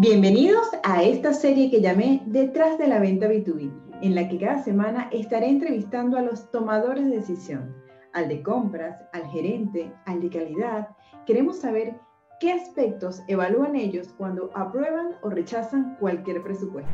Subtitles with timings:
[0.00, 4.62] Bienvenidos a esta serie que llamé Detrás de la venta B2B, en la que cada
[4.62, 7.74] semana estaré entrevistando a los tomadores de decisión,
[8.12, 10.90] al de compras, al gerente, al de calidad.
[11.26, 11.98] Queremos saber
[12.38, 16.92] qué aspectos evalúan ellos cuando aprueban o rechazan cualquier presupuesto.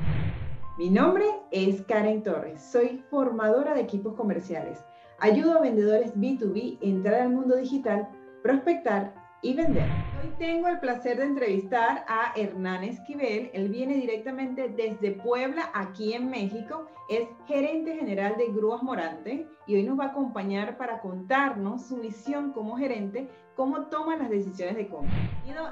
[0.78, 4.82] Mi nombre es Karen Torres, soy formadora de equipos comerciales.
[5.18, 8.08] Ayudo a vendedores B2B a entrar al mundo digital,
[8.42, 9.86] prospectar y vender.
[10.22, 13.50] Hoy tengo el placer de entrevistar a Hernán Esquivel.
[13.52, 16.86] Él viene directamente desde Puebla, aquí en México.
[17.10, 21.96] Es gerente general de Grúas Morante y hoy nos va a acompañar para contarnos su
[21.96, 25.12] visión como gerente, cómo toma las decisiones de compra.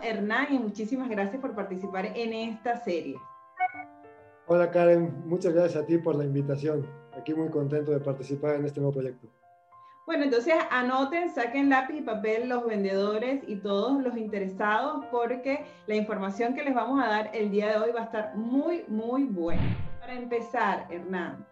[0.02, 3.16] Hernán y muchísimas gracias por participar en esta serie.
[4.46, 6.86] Hola Karen, muchas gracias a ti por la invitación.
[7.18, 9.28] Aquí muy contento de participar en este nuevo proyecto.
[10.04, 15.94] Bueno, entonces anoten, saquen lápiz y papel los vendedores y todos los interesados porque la
[15.94, 19.24] información que les vamos a dar el día de hoy va a estar muy, muy
[19.24, 19.62] buena.
[20.00, 21.46] Para empezar, Hernán,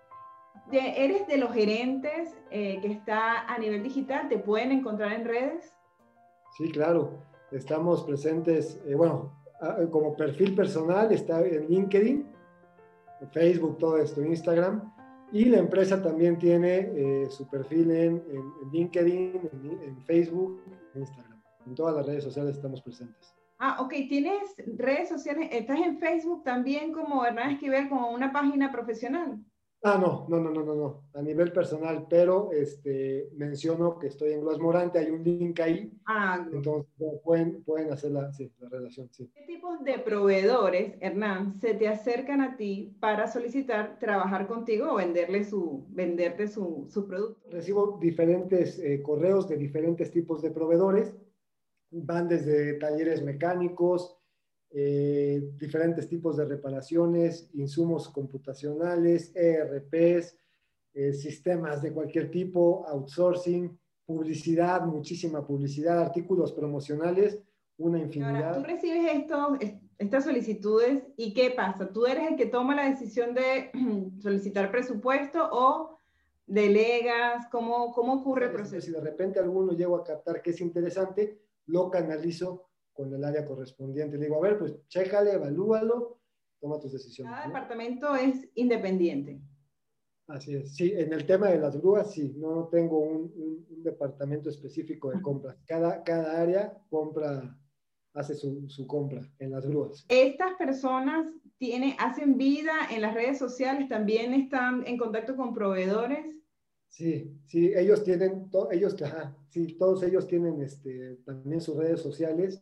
[0.73, 4.29] ¿eres de los gerentes eh, que está a nivel digital?
[4.29, 5.73] ¿Te pueden encontrar en redes?
[6.59, 7.23] Sí, claro.
[7.53, 9.33] Estamos presentes, eh, bueno,
[9.93, 12.27] como perfil personal está en LinkedIn,
[13.33, 14.91] Facebook, todo esto, Instagram
[15.33, 18.23] y la empresa también tiene eh, su perfil en,
[18.73, 19.51] LinkedIn,
[19.83, 20.61] en, Facebook,
[20.95, 21.43] en Instagram.
[21.67, 23.35] En todas las redes sociales estamos presentes.
[23.59, 23.91] Ah, ok.
[24.09, 25.49] ¿Tienes redes sociales?
[25.53, 29.39] ¿Estás en Facebook también como Hernán Esquivel, como una página profesional?
[29.83, 34.33] Ah, no, no, no, no, no, no, a nivel personal, pero este, menciono que estoy
[34.33, 36.93] en Gloss Morante, hay un link ahí, ah, entonces
[37.25, 39.09] pueden, pueden hacer la, sí, la relación.
[39.11, 39.31] Sí.
[39.35, 44.97] ¿Qué tipos de proveedores, Hernán, se te acercan a ti para solicitar trabajar contigo o
[44.97, 47.41] venderle su, venderte su, su producto?
[47.49, 51.17] Recibo diferentes eh, correos de diferentes tipos de proveedores,
[51.91, 54.20] van desde talleres mecánicos,
[54.73, 60.37] eh, diferentes tipos de reparaciones, insumos computacionales, ERPs,
[60.95, 63.77] eh, sistemas de cualquier tipo, outsourcing,
[64.07, 67.41] publicidad, muchísima publicidad, artículos promocionales,
[67.79, 68.55] una infinidad.
[68.55, 69.59] tú recibes estos,
[69.99, 71.93] estas solicitudes y ¿qué pasa?
[71.93, 73.71] ¿Tú eres el que toma la decisión de
[74.21, 75.97] solicitar presupuesto o
[76.47, 77.47] delegas?
[77.51, 78.87] ¿Cómo, cómo ocurre el proceso?
[78.87, 83.47] Si de repente alguno llego a captar que es interesante, lo canalizo con el área
[83.47, 84.17] correspondiente.
[84.17, 86.21] Le digo, a ver, pues chécale, evalúalo,
[86.61, 87.33] toma tus decisiones.
[87.33, 89.41] Cada departamento es independiente.
[90.27, 90.77] Así es.
[90.77, 95.57] Sí, en el tema de las grúas, sí, no tengo un, departamento específico de compras.
[95.67, 97.59] Cada, cada área compra,
[98.13, 100.05] hace su, su, compra en las grúas.
[100.09, 101.27] Estas personas
[101.57, 106.27] tiene, hacen vida en las redes sociales, también están en contacto con proveedores.
[106.89, 108.97] Sí, sí, ellos tienen, ellos,
[109.49, 112.61] sí, todos ellos tienen este, también sus redes sociales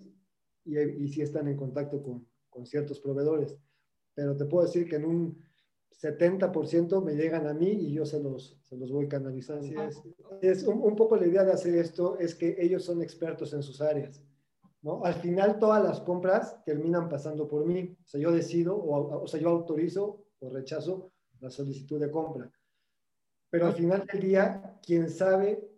[0.69, 3.57] y, y sí están en contacto con, con, ciertos proveedores.
[4.15, 5.43] Pero te puedo decir que en un
[6.03, 9.67] 70% me llegan a mí y yo se los, se los voy canalizando.
[9.83, 10.03] es,
[10.43, 13.63] es un, un, poco la idea de hacer esto es que ellos son expertos en
[13.63, 14.23] sus áreas.
[14.83, 15.05] ¿no?
[15.05, 17.97] Al final todas las compras terminan pasando por mí.
[18.05, 22.51] O sea, yo decido, o, o sea, yo autorizo o rechazo la solicitud de compra.
[23.51, 25.69] Pero al final del día, quien sabe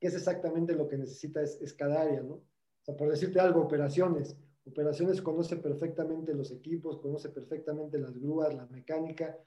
[0.00, 2.42] qué es exactamente lo que necesita es, es cada área, ¿no?
[2.84, 4.36] O sea, por decirte algo, operaciones.
[4.66, 9.38] Operaciones conoce perfectamente los equipos, conoce perfectamente las grúas, la mecánica.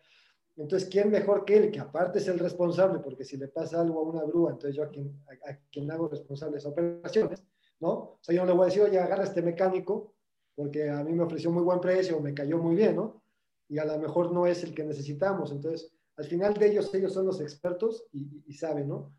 [0.55, 1.71] Entonces, ¿quién mejor que él?
[1.71, 4.81] Que aparte es el responsable, porque si le pasa algo a una grúa, entonces yo
[4.81, 5.15] a quien,
[5.47, 7.43] a, quien hago responsable esas operaciones,
[7.79, 7.89] ¿no?
[7.89, 10.15] O sea, yo no le voy a decir, oye, agarra este mecánico,
[10.55, 13.21] porque a mí me ofreció muy buen precio, me cayó muy bien, ¿no?
[13.69, 15.51] Y a lo mejor no es el que necesitamos.
[15.51, 19.13] Entonces, al final de ellos, ellos son los expertos y, saben, ¿no?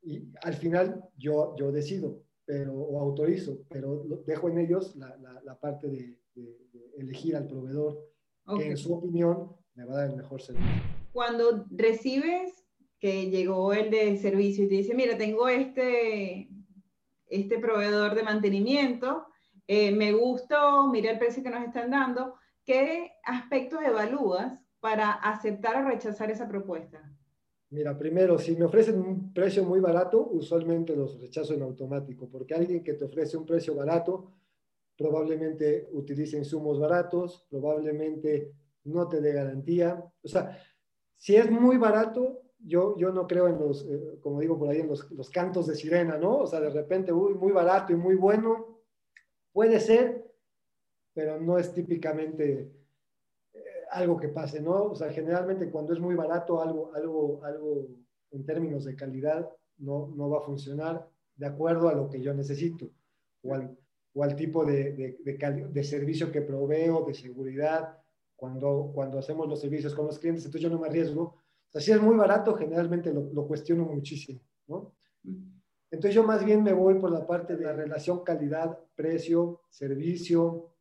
[0.00, 5.58] Y al final yo, yo decido pero, o autorizo, pero dejo en ellos la, la,
[5.58, 6.18] parte de,
[6.98, 7.98] elegir al proveedor
[8.56, 10.82] que en su opinión me va a dar el mejor servicio.
[11.12, 12.64] Cuando recibes
[12.98, 16.48] que llegó el de servicio y te dice, mira, tengo este,
[17.26, 19.26] este proveedor de mantenimiento,
[19.66, 22.34] eh, me gustó, mira el precio que nos están dando,
[22.64, 27.13] ¿qué aspectos evalúas para aceptar o rechazar esa propuesta?
[27.70, 32.54] Mira, primero, si me ofrecen un precio muy barato, usualmente los rechazo en automático, porque
[32.54, 34.32] alguien que te ofrece un precio barato
[34.96, 38.52] probablemente utilice insumos baratos, probablemente
[38.84, 40.04] no te dé garantía.
[40.22, 40.56] O sea,
[41.16, 44.80] si es muy barato, yo, yo no creo en los, eh, como digo por ahí,
[44.80, 46.38] en los, los, cantos de sirena, ¿no?
[46.38, 48.78] O sea, de repente, uy, muy barato y muy bueno,
[49.52, 50.24] puede ser,
[51.12, 52.72] pero no es típicamente
[53.94, 54.84] algo que pase, ¿no?
[54.84, 57.86] O sea, generalmente cuando es muy barato, algo, algo, algo
[58.32, 59.48] en términos de calidad
[59.78, 62.90] no, no va a funcionar de acuerdo a lo que yo necesito.
[63.42, 63.54] O
[64.16, 67.98] o al tipo de, de, servicio que proveo, de seguridad,
[68.36, 71.22] cuando, cuando hacemos los servicios con los clientes, entonces yo no me arriesgo.
[71.22, 74.94] O sea, si es muy barato, generalmente lo, lo cuestiono muchísimo, ¿no?
[75.90, 80.73] Entonces yo más bien me voy por la parte de la relación calidad-precio, servicio,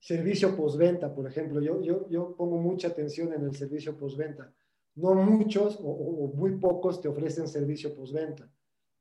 [0.00, 1.60] servicio postventa, por ejemplo.
[1.60, 4.52] Yo, yo, yo pongo mucha atención en el servicio postventa.
[4.96, 8.50] No muchos o, muy pocos te ofrecen servicio postventa.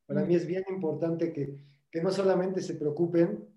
[0.06, 1.56] Para mí es bien importante que,
[1.90, 3.48] que, no solamente se preocupen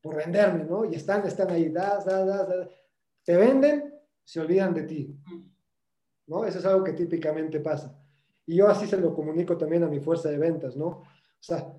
[0.00, 0.84] por venderme, ¿no?
[0.84, 2.68] Y están, están ahí, das, das, das,
[3.24, 3.94] te venden,
[4.24, 5.18] se olvidan de ti,
[6.26, 6.44] ¿no?
[6.44, 7.98] Eso es algo que típicamente pasa.
[8.46, 10.86] Y yo así se lo comunico también a mi fuerza de ventas, ¿no?
[10.86, 11.06] O
[11.38, 11.72] sea,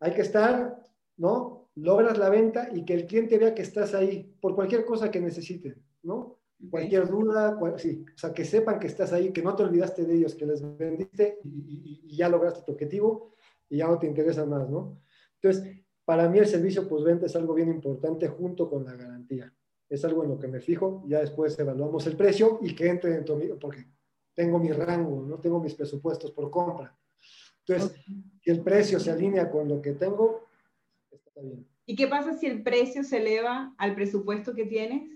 [0.00, 0.80] hay que estar,
[1.16, 1.63] ¿no?
[1.76, 5.20] Logras la venta y que el cliente vea que estás ahí por cualquier cosa que
[5.20, 6.38] necesite, ¿no?
[6.70, 10.14] Cualquier duda, sí, o sea, que sepan que estás ahí, que no te olvidaste de
[10.14, 13.34] ellos, que les vendiste y, ya lograste tu objetivo
[13.68, 15.00] y ya no te interesa más, ¿no?
[15.42, 19.52] Entonces, para mí el servicio postventa es algo bien importante junto con la garantía.
[19.88, 23.10] Es algo en lo que me fijo, ya después evaluamos el precio y que entre
[23.10, 23.84] dentro mío, porque
[24.34, 26.96] tengo mi rango, no tengo mis presupuestos por compra.
[27.66, 27.98] Entonces,
[28.42, 30.43] si el precio se alinea con lo que tengo,
[31.26, 31.66] está bien.
[31.86, 35.10] ¿Y qué pasa si el precio se eleva al presupuesto que tienes?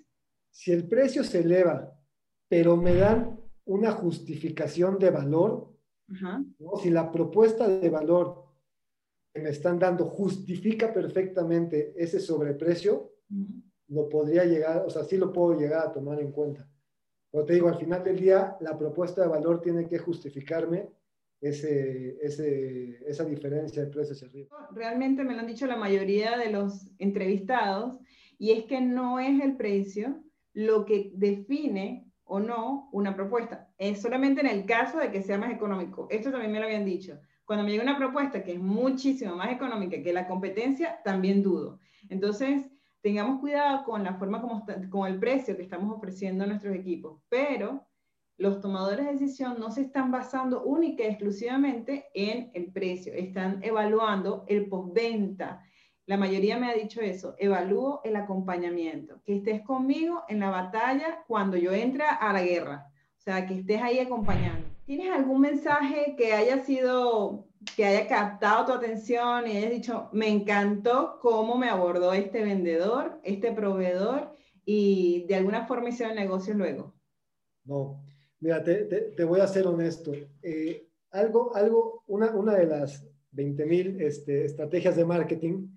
[0.50, 1.98] Si el precio se eleva,
[2.48, 5.72] pero me dan una justificación de valor,
[6.82, 8.44] si la propuesta de valor
[9.32, 13.12] que me están dando justifica perfectamente ese sobreprecio,
[13.88, 16.68] lo podría llegar, o sea, sí lo puedo llegar a tomar en cuenta.
[17.30, 20.88] Pero te digo, al final del día, la propuesta de valor tiene que justificarme
[21.40, 24.68] ese, ese, esa diferencia de precios hacia arriba.
[24.72, 27.98] Realmente me lo han dicho la mayoría de los entrevistados,
[28.38, 33.68] y es que no es el precio lo que define o no una propuesta.
[33.78, 36.06] Es solamente en el caso de que sea más económico.
[36.10, 37.18] Esto también me lo habían dicho.
[37.44, 41.80] Cuando me llega una propuesta que es muchísimo más económica que la competencia, también dudo.
[42.10, 42.66] Entonces,
[43.00, 47.20] tengamos cuidado con la forma como con el precio que estamos ofreciendo a nuestros equipos,
[47.28, 47.87] pero
[48.38, 53.62] los tomadores de decisión no se están basando única y exclusivamente en el precio, están
[53.62, 55.62] evaluando el postventa.
[56.06, 61.24] La mayoría me ha dicho eso, evalúo el acompañamiento, que estés conmigo en la batalla
[61.26, 62.86] cuando yo entre a la guerra,
[63.18, 64.68] o sea, que estés ahí acompañando.
[64.86, 70.28] ¿Tienes algún mensaje que haya sido que haya captado tu atención y hayas dicho, me
[70.28, 74.32] encantó cómo me abordó este vendedor, este proveedor
[74.64, 76.94] y de alguna forma hicieron negocios luego?
[77.64, 78.00] No,
[78.40, 80.12] mira, te, te, voy a ser honesto.
[80.42, 85.68] Eh, algo, algo, una, una de las 20.000 este, estrategias de marketing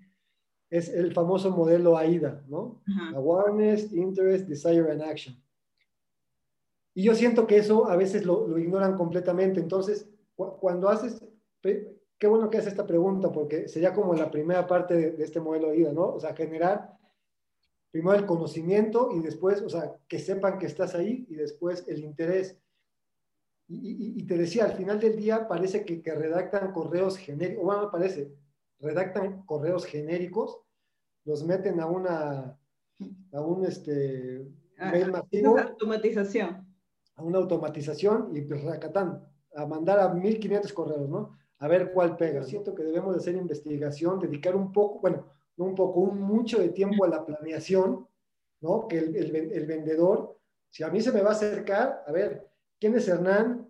[0.70, 2.82] es el famoso modelo AIDA, ¿no?
[3.14, 5.36] Awareness, Interest, Desire and Action.
[6.94, 9.60] Y yo siento que eso a veces lo, lo ignoran completamente.
[9.60, 11.22] Entonces, cuando haces
[12.22, 15.70] qué bueno que hace esta pregunta, porque sería como la primera parte de, este modelo
[15.70, 16.14] de vida, ¿no?
[16.14, 16.96] O sea, generar
[17.92, 22.02] primero el conocimiento y después, o sea, que sepan que estás ahí y después el
[22.02, 22.58] interés.
[23.68, 28.34] Y, te decía, al final del día parece que, que redactan correos genéricos, bueno, parece,
[28.80, 30.58] redactan correos genéricos,
[31.24, 32.58] los meten a una,
[33.32, 34.46] a un este,
[34.78, 35.58] ah, mail masivo.
[35.58, 36.66] Automatización.
[37.14, 39.22] A una automatización y pues racatán,
[39.54, 41.38] a mandar a 1500 correos, ¿no?
[41.62, 42.42] a ver cuál pega.
[42.42, 46.58] Siento que debemos de hacer investigación, dedicar un poco, bueno, no un poco, un mucho
[46.58, 48.06] de tiempo a la planeación,
[48.60, 48.86] ¿no?
[48.88, 50.38] Que el, el, vendedor,
[50.70, 52.48] si a mí se me va a acercar, a ver,
[52.78, 53.68] ¿quién es Hernán?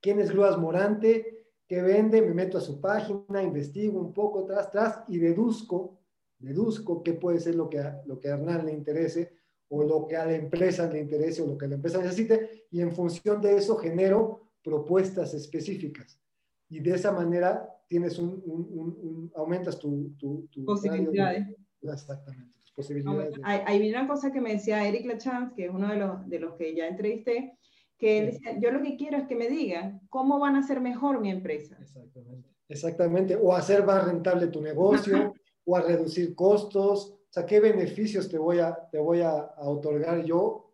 [0.00, 1.46] ¿Quién es Luas Morante?
[1.66, 2.20] ¿Qué vende?
[2.20, 5.98] Me meto a su página, investigo un poco tras, tras y deduzco,
[6.38, 9.36] deduzco qué puede ser lo que a, lo que a Hernán le interese
[9.68, 12.82] o lo que a la empresa le interese o lo que la empresa necesite y
[12.82, 16.20] en función de eso genero propuestas específicas
[16.68, 21.46] y de esa manera tienes un, un, aumentas tu, tu, posibilidades.
[21.82, 23.34] exactamente, tus posibilidades.
[23.42, 26.40] Hay, hay, una cosa que me decía Eric Lachance, que es uno de los, de
[26.40, 27.58] los que ya entrevisté,
[27.98, 30.80] que él decía, yo lo que quiero es que me digan cómo van a hacer
[30.80, 31.76] mejor mi empresa.
[31.80, 35.32] Exactamente, exactamente, o hacer más rentable tu negocio,
[35.64, 39.68] o a reducir costos, o sea, qué beneficios te voy a, te voy a, a
[39.68, 40.72] otorgar yo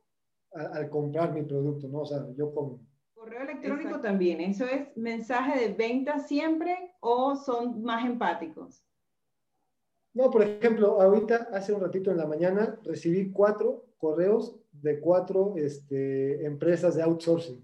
[0.52, 2.00] al comprar mi producto, ¿no?
[2.00, 2.80] O sea, yo como
[3.20, 8.82] Correo electrónico también, ¿eso es mensaje de venta siempre o son más empáticos?
[10.14, 15.52] No, por ejemplo, ahorita hace un ratito en la mañana recibí cuatro correos de cuatro
[15.58, 17.62] este, empresas de outsourcing.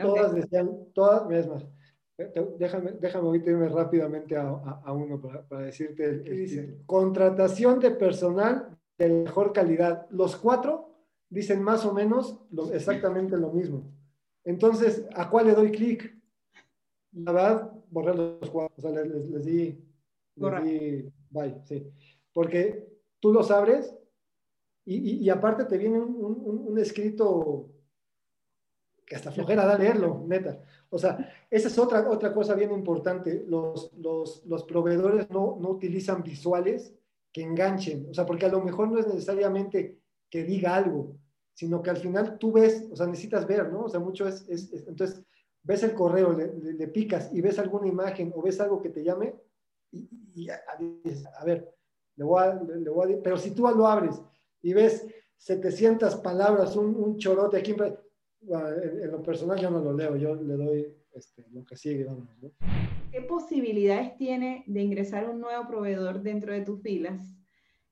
[0.00, 1.64] Todas decían, todas, mismas.
[2.58, 6.78] Déjame, déjame ahorita irme rápidamente a, a, uno para, para decirte el, dice.
[6.86, 10.08] Contratación de personal de mejor calidad.
[10.10, 10.96] Los cuatro
[11.28, 12.40] dicen más o menos
[12.72, 14.01] exactamente lo mismo.
[14.44, 16.16] Entonces, ¿a cuál le doy clic?
[17.12, 18.74] La verdad, borré los cuatro.
[18.76, 19.78] O sea, les, di,
[20.34, 21.86] Bye, sí.
[22.32, 22.86] Porque
[23.20, 23.94] tú los abres
[24.84, 27.70] y, aparte te viene un, escrito
[29.06, 30.60] que hasta flojera da leerlo, neta.
[30.90, 33.44] O sea, esa es otra, otra cosa bien importante.
[33.46, 36.94] Los, los, los proveedores no, no utilizan visuales
[37.32, 38.08] que enganchen.
[38.10, 41.16] O sea, porque a lo mejor no es necesariamente que diga algo,
[41.54, 43.84] sino que al final tú ves, o sea, necesitas ver, ¿no?
[43.84, 45.22] O sea, mucho es, es, entonces,
[45.62, 49.34] ves el correo, le, picas y ves alguna imagen o ves algo que te llame
[49.92, 51.72] y, a, ver,
[52.16, 54.20] le voy a, le voy a, pero si tú lo abres
[54.62, 55.06] y ves
[55.36, 60.56] 700 palabras, un, un chorote aquí, en, lo personal yo no lo leo, yo le
[60.56, 62.50] doy este, lo que sigue, vamos, ¿no?
[63.12, 67.36] ¿Qué posibilidades tiene de ingresar un nuevo proveedor dentro de tus filas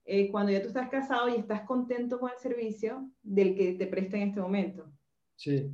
[0.05, 3.87] eh, cuando ya tú estás casado y estás contento con el servicio del que te
[3.87, 4.91] presta en este momento?
[5.35, 5.71] Sí,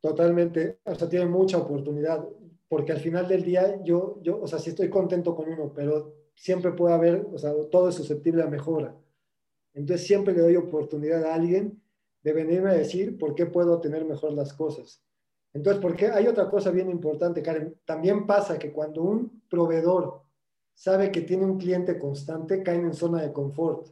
[0.00, 0.80] totalmente.
[0.84, 2.26] O sea, tiene mucha oportunidad,
[2.68, 6.14] porque al final del día yo, yo, o sea, sí estoy contento con uno, pero
[6.34, 8.96] siempre puede haber, o sea, todo es susceptible a mejora.
[9.74, 11.82] Entonces siempre le doy oportunidad a alguien
[12.22, 15.02] de venirme a decir por qué puedo tener mejor las cosas.
[15.54, 17.76] Entonces, porque hay otra cosa bien importante, Karen.
[17.84, 20.22] También pasa que cuando un proveedor
[20.74, 23.88] sabe que tiene un cliente constante, caen en zona de confort.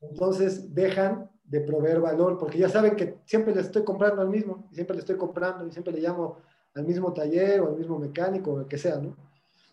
[0.00, 4.68] Entonces, dejan de proveer valor, porque ya saben que siempre le estoy comprando al mismo,
[4.72, 6.38] siempre le estoy comprando, y siempre le llamo
[6.74, 9.16] al mismo taller o al mismo mecánico o el que sea, ¿no?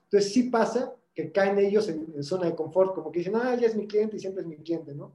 [0.03, 3.67] Entonces, sí pasa que caen ellos en, zona de confort, como que dicen, ah, ya
[3.67, 5.11] es mi cliente y siempre es mi cliente, ¿no?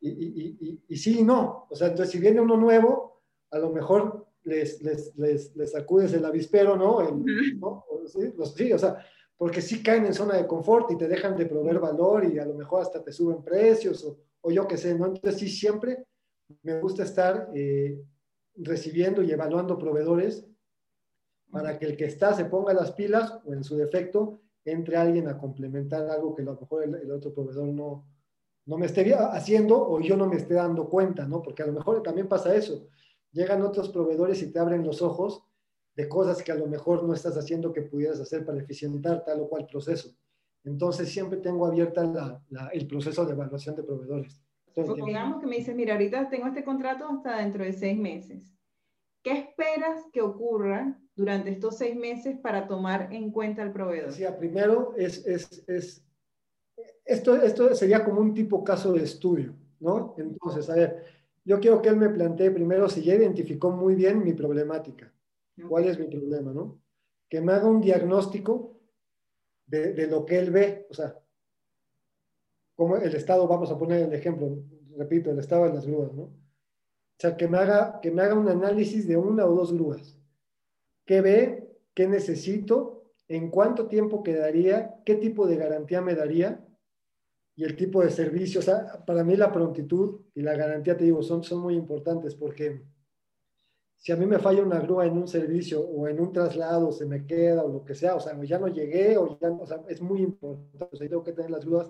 [0.00, 1.66] y, y, y, y, sí y no.
[1.70, 6.12] O sea, entonces, si viene uno nuevo, a lo mejor les, les, les, les sacudes
[6.12, 6.98] el avispero, ¿no?
[7.58, 7.84] ¿no?
[8.56, 8.98] Sí, o sea,
[9.36, 12.46] porque sí caen en zona de confort y te dejan de proveer valor y a
[12.46, 15.06] lo mejor hasta te suben precios o, o yo qué sé, ¿no?
[15.06, 16.04] Entonces sí, siempre
[16.62, 18.00] me gusta estar eh,
[18.56, 20.46] recibiendo y evaluando proveedores
[21.50, 25.28] para que el que está se ponga las pilas o en su defecto entre alguien
[25.28, 28.06] a complementar algo que a lo mejor el, otro proveedor no,
[28.66, 31.42] no me esté haciendo o yo no me esté dando cuenta, ¿no?
[31.42, 32.86] Porque a lo mejor también pasa eso
[33.32, 35.44] llegan otros proveedores y te abren los ojos
[35.94, 39.40] de cosas que a lo mejor no estás haciendo que pudieras hacer para eficientar tal
[39.40, 40.14] o cual proceso.
[40.64, 42.40] Entonces siempre tengo abierta
[42.72, 44.40] el proceso de evaluación de proveedores.
[44.74, 48.54] Supongamos que me dices, mira, ahorita tengo este contrato hasta dentro de seis meses.
[49.22, 54.12] ¿Qué esperas que ocurra durante estos seis meses para tomar en cuenta al proveedor?
[54.12, 56.04] Sí, primero es, es, es
[57.04, 60.14] esto, esto sería como un tipo caso de estudio, ¿no?
[60.16, 61.04] Entonces, a ver,
[61.44, 65.12] yo quiero que él me plantee primero si ya identificó muy bien mi problemática.
[65.68, 66.80] ¿Cuál es mi problema, no?
[67.28, 68.80] Que me haga un diagnóstico
[69.66, 71.18] de, lo que él ve, o sea,
[72.76, 74.58] como el estado, vamos a poner el ejemplo,
[74.96, 76.24] repito, el estado de las grúas, ¿no?
[76.24, 80.18] O sea, que me haga, que me haga un análisis de una o dos grúas.
[81.06, 81.78] ¿Qué ve?
[81.94, 83.04] ¿Qué necesito?
[83.28, 85.00] ¿En cuánto tiempo quedaría?
[85.04, 86.66] ¿Qué tipo de garantía me daría?
[87.56, 88.60] y el tipo de servicio.
[88.60, 92.34] O sea, para mí la prontitud y la garantía, te digo, son, son muy importantes
[92.34, 92.82] porque
[94.02, 97.06] si a mí me falla una grúa en un servicio o en un traslado, se
[97.06, 99.80] me queda o lo que sea, o sea, ya no llegué o ya, o sea,
[99.86, 100.88] es muy importante.
[100.90, 101.88] O sea, tengo que tener las grúas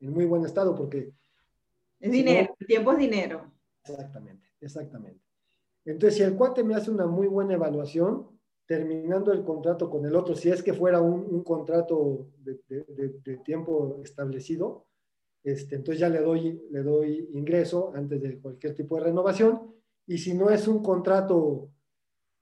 [0.00, 1.12] en muy buen estado porque...
[2.00, 3.52] Es dinero, el tiempo es dinero.
[3.84, 5.20] Exactamente, exactamente.
[5.84, 8.26] Entonces, si el cuate me hace una muy buena evaluación,
[8.66, 13.20] terminando el contrato con el otro, si es que fuera un, un contrato de, de,
[13.22, 14.86] de, tiempo establecido,
[15.44, 19.72] este, entonces ya le doy, le doy ingreso antes de cualquier tipo de renovación.
[20.06, 21.70] Y si no es un contrato,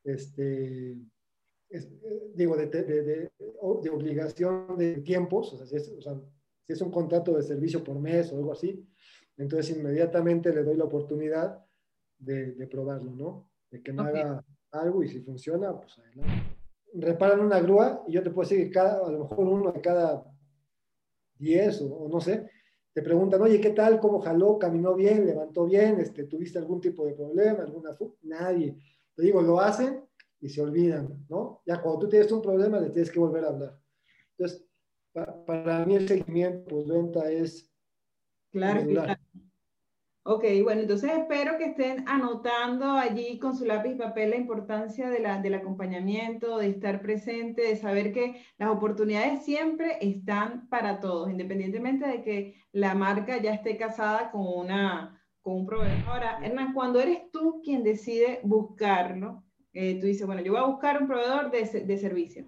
[0.05, 0.97] este,
[2.35, 7.43] digo, de, de, obligación de tiempos, o sea, si es, si es un contrato de
[7.43, 8.87] servicio por mes o algo así,
[9.37, 11.65] entonces inmediatamente le doy la oportunidad
[12.19, 13.51] de, probarlo, ¿no?
[13.71, 16.57] De que me haga algo y si funciona, pues adelante.
[16.93, 19.81] Reparan una grúa y yo te puedo decir que cada, a lo mejor uno de
[19.81, 20.25] cada
[21.39, 22.51] 10 o no sé,
[22.93, 24.01] te preguntan, oye, ¿qué tal?
[24.01, 24.59] ¿Cómo jaló?
[24.59, 25.25] ¿Caminó bien?
[25.27, 26.01] ¿Levantó bien?
[26.01, 27.63] Este, ¿Tuviste algún tipo de problema?
[27.63, 28.77] ¿Alguna Nadie.
[29.15, 30.05] Te digo, lo hacen
[30.41, 31.63] y se olvidan, ¿no?
[31.67, 33.81] Ya cuando tú tienes un problema, le tienes que volver a hablar.
[34.37, 34.67] Entonces,
[35.13, 37.71] para mí el seguimiento pues, venta es...
[38.51, 39.15] Claro, claro.
[40.23, 45.09] Ok, bueno, entonces espero que estén anotando allí con su lápiz y papel la importancia
[45.09, 51.01] de la, del acompañamiento, de estar presente, de saber que las oportunidades siempre están para
[51.01, 56.07] todos, independientemente de que la marca ya esté casada con, una, con un proveedor.
[56.07, 60.67] Ahora, Hernán, cuando eres tú quien decide buscarlo, eh, tú dices, bueno, yo voy a
[60.67, 62.47] buscar un proveedor de, de servicios.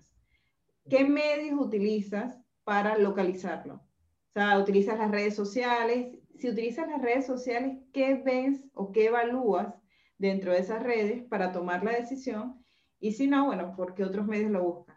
[0.90, 3.76] ¿Qué medios utilizas para localizarlo?
[3.76, 9.06] O sea, utilizas las redes sociales, si utilizas las redes sociales, ¿qué ves o qué
[9.06, 9.72] evalúas
[10.18, 12.60] dentro de esas redes para tomar la decisión?
[12.98, 14.96] Y si no, bueno, ¿por qué otros medios lo buscas?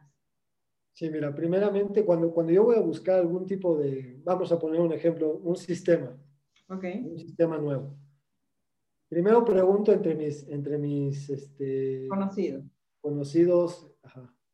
[0.94, 4.82] Sí, mira, primeramente, cuando, cuando yo voy a buscar algún tipo de, vamos a poner
[4.82, 6.18] un ejemplo, un sistema,
[6.68, 7.06] okay.
[7.06, 7.96] un sistema nuevo.
[9.08, 12.64] Primero pregunto entre mis, entre mis este, conocidos,
[13.02, 13.92] conocidos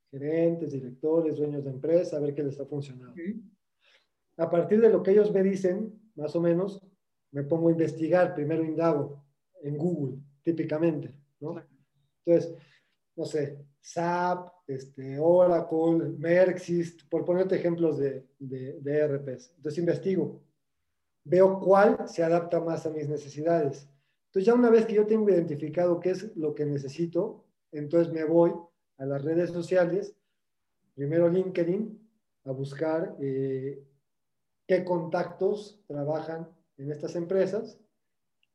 [0.10, 3.16] gerentes, directores, dueños de empresa, a ver qué les está funcionando.
[4.36, 6.82] A partir de lo que ellos me dicen, más o menos,
[7.32, 9.24] me pongo a investigar, primero indago
[9.62, 11.56] en Google, típicamente, ¿no?
[12.26, 12.54] Entonces,
[13.16, 19.54] no sé, SAP, este, Oracle, Merxist, por ponerte ejemplos de, de, de ERPs.
[19.58, 20.42] Entonces investigo,
[21.24, 23.88] veo cuál se adapta más a mis necesidades.
[24.28, 28.24] Entonces ya una vez que yo tengo identificado qué es lo que necesito, entonces me
[28.24, 28.54] voy
[28.98, 30.16] a las redes sociales,
[30.96, 32.00] primero LinkedIn,
[32.46, 33.84] a buscar eh,
[34.72, 36.48] qué contactos trabajan
[36.78, 37.78] en estas empresas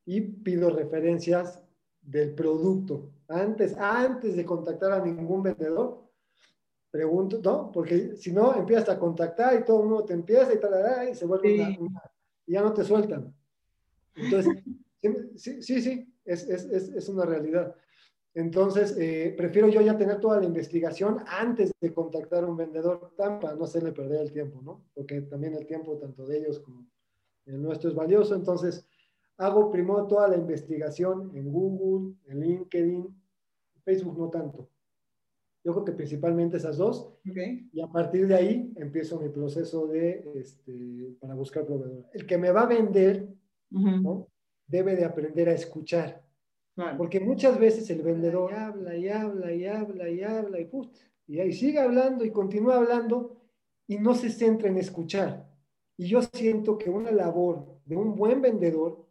[0.06, 1.62] y pido referencias
[2.00, 3.10] del producto.
[3.28, 6.08] Antes, antes de contactar a ningún vendedor,
[6.90, 7.70] pregunto, ¿no?
[7.70, 11.14] Porque si no, empiezas a contactar y todo el mundo te empieza y tal, y
[11.14, 12.02] se vuelve una,
[12.46, 13.34] y ya no te sueltan.
[14.14, 14.64] Entonces,
[15.36, 17.76] sí, sí, sí, es, es, es, una realidad.
[18.36, 23.14] Entonces, eh, prefiero yo ya tener toda la investigación antes de contactar a un vendedor
[23.16, 24.84] para no hacerle perder el tiempo, ¿no?
[24.92, 26.86] Porque también el tiempo, tanto de ellos como
[27.46, 28.34] el nuestro, es valioso.
[28.34, 28.86] Entonces,
[29.38, 33.06] hago primero toda la investigación en Google, en LinkedIn,
[33.82, 34.68] Facebook no tanto.
[35.64, 37.14] Yo creo que principalmente esas dos.
[37.72, 42.04] Y a partir de ahí empiezo mi proceso de, este, para buscar proveedor.
[42.12, 43.30] El que me va a vender,
[43.70, 44.28] ¿no?
[44.66, 46.25] debe de aprender a escuchar.
[46.98, 50.94] Porque muchas veces el vendedor habla y habla y habla y habla y put,
[51.26, 53.40] y ahí sigue hablando y continúa hablando
[53.86, 55.48] y no se centra en escuchar.
[55.96, 59.06] Y yo siento que una labor de un buen vendedor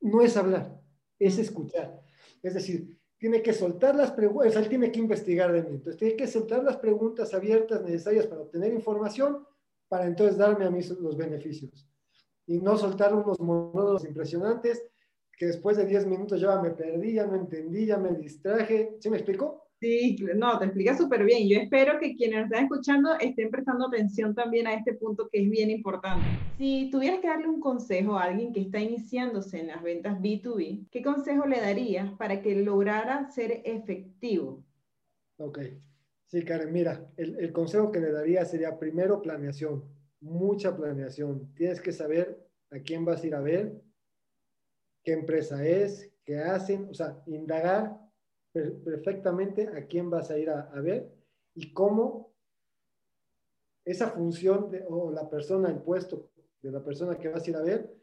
[0.00, 0.78] no es hablar,
[1.18, 2.02] es escuchar.
[2.42, 5.76] Es decir, tiene que soltar las preguntas, él tiene que investigar de mí.
[5.76, 9.46] Entonces, tiene que soltar las preguntas abiertas necesarias para obtener información
[9.88, 11.88] para entonces darme a mí los beneficios.
[12.46, 14.82] Y no soltar unos monólogos impresionantes
[15.36, 18.96] que después de 10 minutos ya me perdí, ya no entendí, ya me distraje.
[19.00, 19.64] ¿Sí me explico?
[19.80, 21.46] Sí, no, te explica súper bien.
[21.46, 25.50] Yo espero que quienes están escuchando estén prestando atención también a este punto que es
[25.50, 26.24] bien importante.
[26.56, 30.88] Si tuvieras que darle un consejo a alguien que está iniciándose en las ventas B2B,
[30.90, 34.64] ¿qué consejo le darías para que lograra ser efectivo?
[35.36, 35.58] Ok.
[36.28, 39.84] Sí, Karen, mira, el, el consejo que le daría sería primero planeación,
[40.20, 41.52] mucha planeación.
[41.54, 43.83] Tienes que saber a quién vas a ir a ver,
[45.04, 48.00] qué empresa es, qué hacen, o sea, indagar
[48.52, 51.12] perfectamente a quién vas a ir a, ver
[51.54, 52.32] y cómo
[53.84, 56.30] esa función de, o la persona, el puesto
[56.62, 57.94] de la persona que vas a ir a ver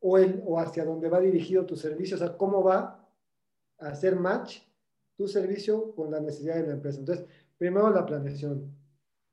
[0.00, 3.06] o, el, o hacia dónde va dirigido tu servicio, o sea, cómo va
[3.78, 4.62] a hacer match
[5.16, 7.00] tu servicio con la necesidad de la empresa.
[7.00, 7.26] Entonces,
[7.58, 8.74] primero la planeación.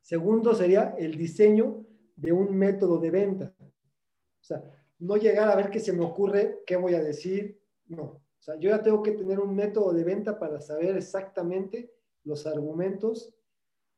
[0.02, 1.86] Segundo sería el diseño
[2.16, 3.54] de un método de venta.
[3.62, 4.64] O sea,
[5.00, 8.04] no llegar a ver qué se me ocurre, qué voy a decir, no.
[8.04, 11.92] O sea, yo ya tengo que tener un método de venta para saber exactamente
[12.24, 13.34] los argumentos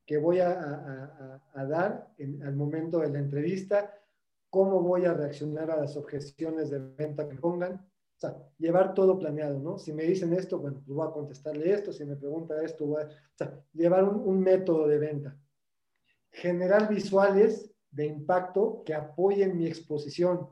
[0.06, 3.94] que voy a, dar en, al momento de la entrevista,
[4.48, 7.74] cómo voy a reaccionar a las objeciones de venta que pongan.
[7.74, 9.78] O sea, llevar todo planeado, ¿no?
[9.78, 13.02] Si me dicen esto, bueno, pues voy a contestarle esto, si me pregunta esto, voy
[13.02, 13.06] a...
[13.06, 15.38] O sea, llevar un, un método de venta.
[16.32, 20.48] Generar visuales de impacto que apoyen mi exposición.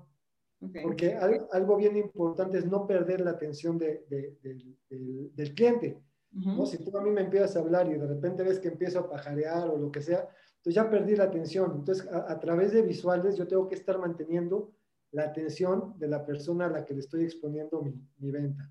[0.83, 6.03] Porque algo, bien importante es no perder la atención de, del cliente.
[6.33, 6.66] ¿no?
[6.66, 9.09] Si tú a mí me empiezas a hablar y de repente ves que empiezo a
[9.09, 11.73] pajarear o lo que sea, entonces ya perdí la atención.
[11.77, 14.73] Entonces, a, través de visuales, yo tengo que estar manteniendo
[15.12, 18.71] la atención de la persona a la que le estoy exponiendo mi, mi venta.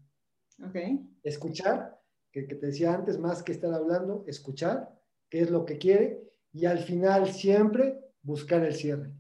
[0.70, 1.10] Okay.
[1.24, 2.00] Escuchar,
[2.32, 4.94] que, que te decía antes, más que estar hablando, escuchar
[5.30, 6.22] qué es lo que quiere
[6.52, 9.14] y al final siempre buscar el cierre.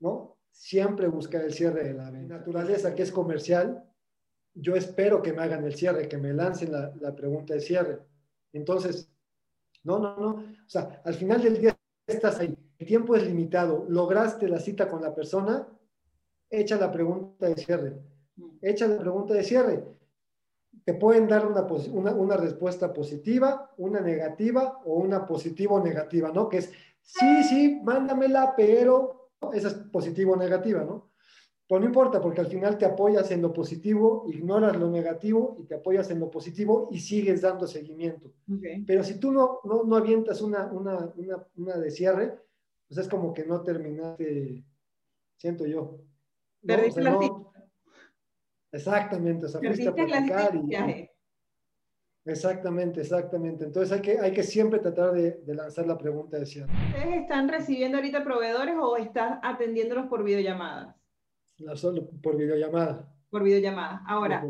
[0.00, 0.27] ¿no?
[0.50, 3.84] Siempre buscar el cierre de la naturaleza que es comercial,
[4.54, 8.00] yo espero que me hagan el cierre, que me lancen la, la, pregunta de cierre.
[8.52, 9.10] Entonces,
[9.84, 10.30] no, no, no.
[10.30, 14.88] O sea, al final del día estás ahí, el tiempo es limitado, lograste la cita
[14.88, 15.68] con la persona,
[16.50, 17.98] echa la pregunta de cierre.
[18.62, 19.84] Echa la pregunta de cierre.
[20.84, 26.48] Te pueden dar una, una, una respuesta positiva, una negativa o una positivo negativa, ¿no?
[26.48, 29.17] Que es, sí, sí, mándamela, pero
[29.52, 31.10] esa es positivo o negativa, ¿no?
[31.68, 35.64] Pero no importa, porque al final te apoyas en lo positivo, ignoras lo negativo y
[35.64, 38.32] te apoyas en lo positivo y sigues dando seguimiento.
[38.86, 42.38] Pero si tú no, no, no avientas una, una, una, una, de cierre,
[42.88, 44.64] pues es como que no terminaste,
[45.36, 45.98] siento yo.
[46.64, 47.18] Perdiste la
[48.72, 51.07] Exactamente, o sea, fuiste a platicar y...
[52.28, 53.64] Exactamente, exactamente.
[53.64, 56.70] Entonces hay que, hay que siempre tratar de, lanzar la pregunta de cierre.
[56.88, 60.94] ¿Ustedes están recibiendo ahorita proveedores o están atendiéndolos por videollamadas?
[61.74, 63.10] solo por videollamada.
[63.30, 64.04] Por videollamada.
[64.06, 64.44] Ahora,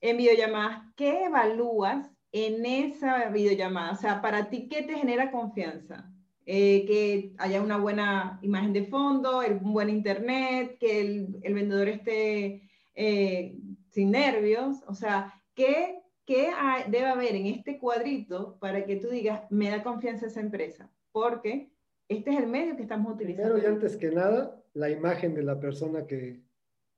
[0.00, 3.92] en videollamadas, ¿qué evalúas en esa videollamada?
[3.92, 6.12] O sea, para ti, ¿qué te genera confianza?
[6.46, 12.68] Eh, que haya una buena imagen de fondo, un buen internet, que el, vendedor esté
[12.96, 13.56] eh,
[13.90, 14.78] sin nervios.
[14.88, 16.52] O sea, ¿qué, qué
[16.86, 20.88] debe haber en este cuadrito para que tú digas, me da confianza esa empresa?
[21.10, 21.72] Porque
[22.06, 23.54] este es el medio que estamos utilizando.
[23.54, 26.40] Primero y antes que nada, la imagen de la persona que,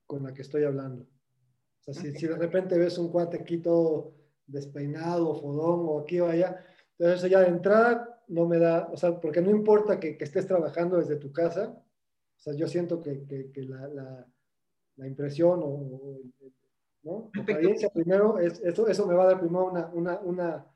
[0.06, 1.04] con la que estoy hablando.
[1.04, 4.12] O sea, si, si, de repente ves un cuate aquí todo
[4.46, 6.62] despeinado, fodón o aquí o allá,
[6.98, 10.24] entonces eso ya de entrada no me da, o sea, porque no importa que, que
[10.24, 11.82] estés trabajando desde tu casa,
[12.36, 14.26] o sea, yo siento que, que, la, la,
[14.96, 16.20] la, impresión o,
[17.02, 17.30] ¿no?
[17.34, 20.66] La experiencia primero, es, eso, eso me va a dar primero una, una, una,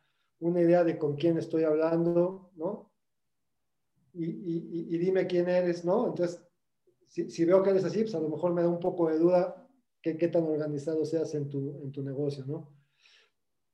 [0.40, 2.92] una idea de con quién estoy hablando, ¿no?
[4.12, 6.06] Y, y, y, dime quién eres, ¿no?
[6.08, 6.42] Entonces,
[7.06, 9.18] si, si, veo que eres así, pues a lo mejor me da un poco de
[9.18, 9.68] duda
[10.00, 12.72] qué, qué tan organizado seas en tu, en tu negocio, ¿no?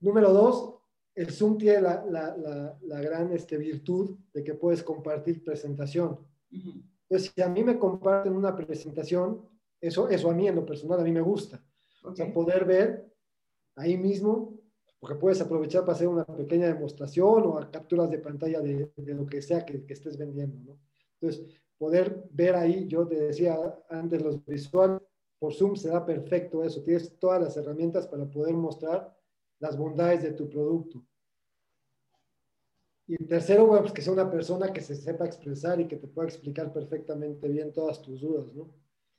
[0.00, 0.74] Número dos,
[1.14, 6.18] el Zoom tiene la, la, la, gran este, virtud de que puedes compartir presentación.
[6.50, 9.48] Entonces, si a mí me comparten una presentación,
[9.80, 11.62] eso, eso a mí en lo personal, a mí me gusta.
[12.02, 13.12] O sea, poder ver
[13.76, 14.58] ahí mismo,
[14.98, 19.26] porque puedes aprovechar para hacer una pequeña demostración o capturas de pantalla de, de lo
[19.26, 20.78] que sea que, que, estés vendiendo, ¿no?
[21.20, 23.56] Entonces, poder ver ahí, yo te decía
[23.88, 25.00] antes, los visuales,
[25.38, 26.84] por Zoom se da perfecto eso.
[26.84, 29.12] Tienes todas las herramientas para poder mostrar
[29.58, 31.04] las bondades de tu producto.
[33.08, 36.06] Y tercero, bueno, pues que sea una persona que se sepa expresar y que te
[36.06, 38.70] pueda explicar perfectamente bien todas tus dudas, ¿no?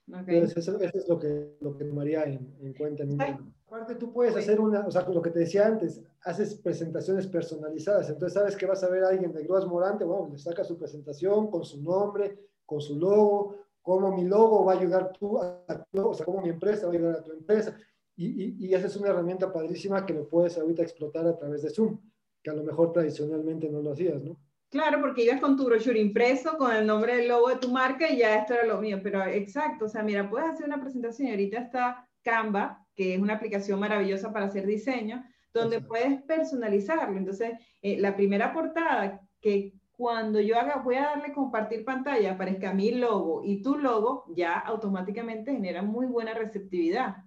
[0.06, 3.02] Entonces, eso, es lo que, lo que tomaría en, en cuenta.
[3.02, 3.18] En
[3.66, 8.08] Aparte, tú puedes hacer una, o sea, lo que te decía antes, haces presentaciones personalizadas.
[8.08, 10.78] Entonces, sabes que vas a ver a alguien de Grúas Morante, bueno, le saca su
[10.78, 15.64] presentación con su nombre, con su logo, cómo mi logo va a ayudar tú, a,
[15.92, 17.76] o sea, cómo mi empresa va a ayudar a tu empresa.
[18.16, 21.98] Y, esa es una herramienta padrísima que lo puedes ahorita explotar a través de Zoom,
[22.42, 24.38] que a lo mejor tradicionalmente no lo hacías, ¿no?
[24.74, 28.10] Claro, porque ibas con tu brochure impreso, con el nombre del logo de tu marca
[28.10, 28.98] y ya esto era lo mío.
[29.04, 33.20] Pero exacto, o sea, mira, puedes hacer una presentación y ahorita está Canva, que es
[33.20, 37.16] una aplicación maravillosa para hacer diseño, donde puedes personalizarlo.
[37.16, 42.74] Entonces, eh, la primera portada que cuando yo haga, voy a darle compartir pantalla, aparezca
[42.74, 47.18] mi logo y tu logo, ya automáticamente genera muy buena receptividad.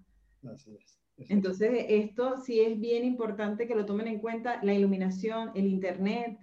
[1.16, 6.38] Entonces, esto sí es bien importante que lo tomen en cuenta, la iluminación, el internet,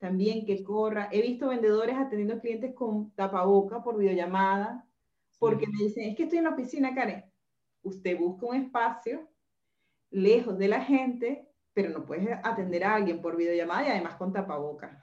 [0.00, 1.08] también que corra.
[1.12, 4.88] He visto vendedores atendiendo clientes con tapaboca por videollamada,
[5.38, 7.24] porque me dicen, es que estoy en la oficina, Karen.
[7.82, 9.28] Usted busca un espacio
[10.10, 14.32] lejos de la gente, pero no puedes atender a alguien por videollamada y además con
[14.32, 15.02] tapaboca.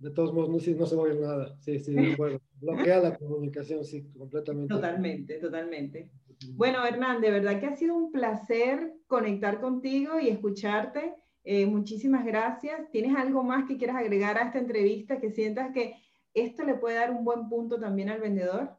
[0.00, 1.56] De todos modos, no, no se va a oír nada.
[1.60, 2.40] Sí, sí, de acuerdo.
[2.60, 4.74] Bloquea la comunicación, sí, completamente.
[4.74, 6.10] Totalmente, totalmente.
[6.54, 11.14] Bueno, Hernán, de verdad que ha sido un placer conectar contigo y escucharte.
[11.48, 12.90] Eh, muchísimas gracias.
[12.90, 15.94] ¿Tienes algo más que quieras agregar a esta entrevista que sientas que
[16.34, 18.76] esto le puede dar un buen punto también al vendedor?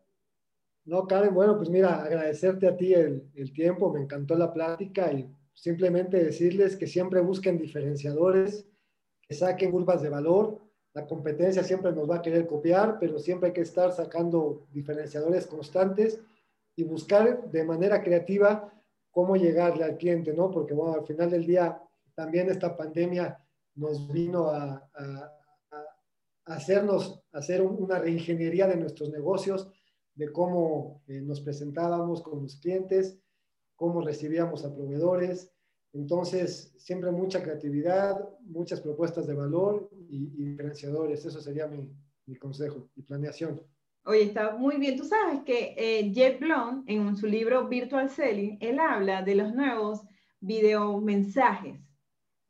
[0.83, 5.13] No, Karen, bueno, pues mira, agradecerte a ti el, el tiempo, me encantó la plática
[5.13, 8.67] y simplemente decirles que siempre busquen diferenciadores,
[9.21, 10.59] que saquen curvas de valor.
[10.93, 15.47] La competencia siempre nos va a querer copiar, pero siempre hay que estar sacando diferenciadores
[15.47, 16.19] constantes
[16.75, 18.73] y buscar de manera creativa
[19.09, 20.51] cómo llegarle al cliente, ¿no?
[20.51, 21.81] Porque, bueno, al final del día,
[22.17, 23.37] también esta pandemia
[23.75, 24.89] nos vino a,
[26.45, 29.69] hacernos, hacer una reingeniería de nuestros negocios,
[30.15, 33.19] de cómo eh, nos presentábamos con los clientes,
[33.75, 35.53] cómo recibíamos a proveedores.
[35.93, 41.23] Entonces, siempre mucha creatividad, muchas propuestas de valor y, diferenciadores.
[41.23, 41.87] Eso sería mi,
[42.25, 43.61] mi consejo y planeación.
[44.05, 44.97] Oye, está muy bien.
[44.97, 49.53] Tú sabes que eh, Jeff Blum, en su libro Virtual Selling, él habla de los
[49.53, 50.01] nuevos
[50.39, 51.86] videomensajes.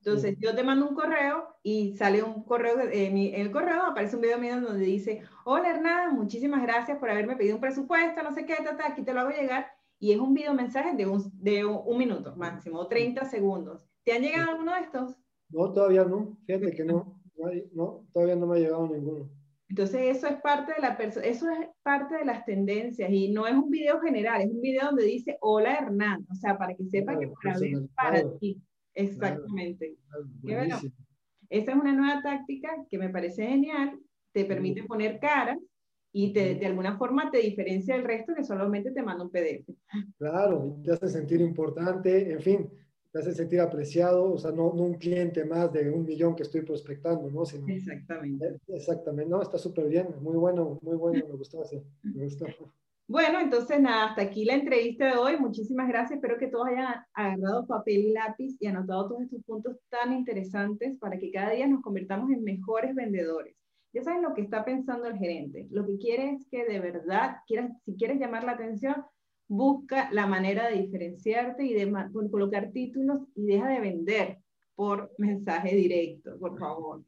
[0.07, 4.15] Entonces, yo te mando un correo y sale un correo, eh, en el correo aparece
[4.15, 8.31] un video mío donde dice, hola Hernán, muchísimas gracias por haberme pedido un presupuesto, no
[8.31, 9.67] sé qué, aquí te lo hago llegar.
[9.99, 13.85] Y es un video mensaje de un, de un minuto máximo, 30 segundos.
[14.05, 15.17] ¿Te han llegado alguno de estos?
[15.49, 16.37] No, todavía no.
[16.45, 17.19] Fíjate que no,
[17.73, 19.29] no, todavía no me ha llegado ninguno.
[19.67, 20.93] Entonces eso es parte de la
[21.25, 24.85] eso es parte de las tendencias y no es un video general, es un video
[24.85, 27.59] donde dice hola Hernán, o sea, para que sepa que para,
[27.93, 28.61] para ti.
[28.97, 29.95] Exactamente.
[30.41, 30.79] Bueno,
[31.49, 33.99] esta es una nueva táctica que me parece genial,
[34.33, 35.57] te permite poner cara
[36.11, 39.71] y te, de alguna forma te diferencia del resto que solamente te manda un PDF.
[40.17, 42.69] Claro, te hace sentir importante, en fin,
[43.11, 46.43] te hace sentir apreciado, o sea, no, no, un cliente más de un millón que
[46.43, 47.43] estoy prospectando, ¿no?
[47.67, 48.57] exactamente.
[48.67, 52.47] Exactamente, no, está súper bien, muy bueno, muy bueno, me gustó hacer, me gustó.
[53.09, 55.37] Bueno, entonces nada, hasta aquí la entrevista de hoy.
[55.39, 56.17] Muchísimas gracias.
[56.17, 60.97] Espero que todos hayan agarrado papel y lápiz y anotado todos estos puntos tan interesantes
[60.99, 63.55] para que cada día nos convirtamos en mejores vendedores.
[63.93, 65.67] Ya saben lo que está pensando el gerente.
[65.71, 69.05] Lo que quiere es que de verdad, quieras, si quieres llamar la atención,
[69.47, 71.89] busca la manera de diferenciarte y de
[72.29, 74.39] colocar títulos y deja de vender
[74.75, 77.05] por mensaje directo, por favor.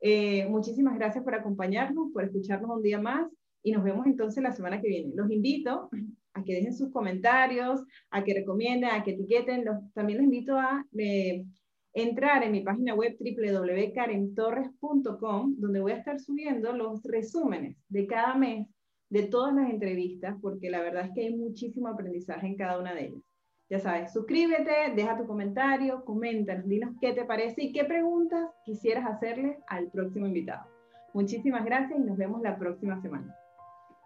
[0.00, 3.30] Eh, muchísimas gracias por acompañarnos, por escucharnos un día más
[3.62, 5.12] y nos vemos entonces la semana que viene.
[5.14, 5.90] Los invito
[6.34, 9.64] a que dejen sus comentarios, a que recomienden, a que etiqueten.
[9.94, 11.44] también los invito a eh,
[11.92, 18.34] entrar en mi página web www.karentorres.com, donde voy a estar subiendo los resúmenes de cada
[18.34, 18.66] mes
[19.10, 22.94] de todas las entrevistas, porque la verdad es que hay muchísimo aprendizaje en cada una
[22.94, 23.22] de ellas.
[23.68, 29.06] Ya sabes, suscríbete, deja tu comentario, coméntanos, dinos qué te parece y qué preguntas quisieras
[29.06, 30.66] hacerle al próximo invitado.
[31.14, 33.36] Muchísimas gracias y nos vemos la próxima semana.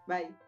[0.06, 0.45] Bye.